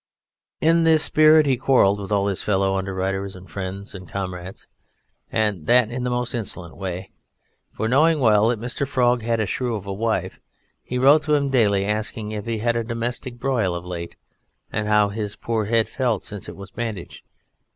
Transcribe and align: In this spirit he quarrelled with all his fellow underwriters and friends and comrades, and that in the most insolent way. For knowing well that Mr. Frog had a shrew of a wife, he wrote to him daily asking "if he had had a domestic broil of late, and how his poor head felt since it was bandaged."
In 0.61 0.83
this 0.83 1.03
spirit 1.03 1.45
he 1.45 1.57
quarrelled 1.57 1.99
with 1.99 2.11
all 2.11 2.25
his 2.25 2.41
fellow 2.41 2.75
underwriters 2.75 3.35
and 3.35 3.47
friends 3.47 3.93
and 3.93 4.09
comrades, 4.09 4.67
and 5.31 5.67
that 5.67 5.91
in 5.91 6.03
the 6.03 6.09
most 6.09 6.33
insolent 6.33 6.75
way. 6.75 7.11
For 7.71 7.87
knowing 7.87 8.19
well 8.19 8.47
that 8.47 8.59
Mr. 8.59 8.87
Frog 8.87 9.21
had 9.21 9.39
a 9.39 9.45
shrew 9.45 9.75
of 9.75 9.85
a 9.85 9.93
wife, 9.93 10.41
he 10.81 10.97
wrote 10.97 11.21
to 11.25 11.35
him 11.35 11.51
daily 11.51 11.85
asking 11.85 12.31
"if 12.31 12.45
he 12.47 12.57
had 12.57 12.73
had 12.75 12.83
a 12.85 12.89
domestic 12.89 13.37
broil 13.37 13.75
of 13.75 13.85
late, 13.85 14.15
and 14.71 14.87
how 14.87 15.09
his 15.09 15.35
poor 15.35 15.65
head 15.65 15.87
felt 15.87 16.23
since 16.23 16.49
it 16.49 16.55
was 16.55 16.71
bandaged." 16.71 17.23